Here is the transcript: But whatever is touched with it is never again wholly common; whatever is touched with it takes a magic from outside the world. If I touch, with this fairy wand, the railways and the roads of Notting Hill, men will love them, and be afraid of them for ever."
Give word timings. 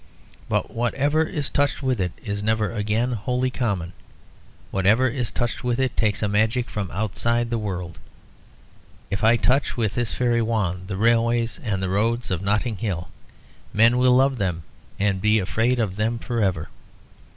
But 0.49 0.71
whatever 0.71 1.21
is 1.21 1.51
touched 1.51 1.83
with 1.83 2.01
it 2.01 2.11
is 2.23 2.41
never 2.41 2.71
again 2.73 3.11
wholly 3.11 3.51
common; 3.51 3.93
whatever 4.71 5.07
is 5.07 5.29
touched 5.29 5.63
with 5.63 5.79
it 5.79 5.95
takes 5.95 6.23
a 6.23 6.27
magic 6.27 6.71
from 6.71 6.89
outside 6.89 7.51
the 7.51 7.59
world. 7.59 7.99
If 9.11 9.23
I 9.23 9.37
touch, 9.37 9.77
with 9.77 9.93
this 9.93 10.11
fairy 10.11 10.41
wand, 10.41 10.87
the 10.87 10.97
railways 10.97 11.59
and 11.63 11.83
the 11.83 11.89
roads 11.89 12.31
of 12.31 12.41
Notting 12.41 12.77
Hill, 12.77 13.09
men 13.73 13.99
will 13.99 14.15
love 14.15 14.39
them, 14.39 14.63
and 14.99 15.21
be 15.21 15.37
afraid 15.37 15.77
of 15.77 15.97
them 15.97 16.17
for 16.17 16.41
ever." 16.41 16.69